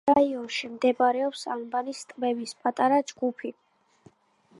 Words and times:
რაიონში 0.17 0.69
მდებარეობს 0.75 1.43
ანაბარის 1.55 2.01
ტბების 2.13 2.55
პატარა 2.65 2.99
ჯგუფი. 3.13 3.53